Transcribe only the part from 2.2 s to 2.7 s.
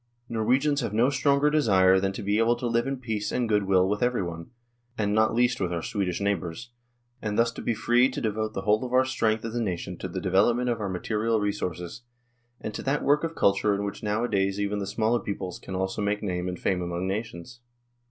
be able to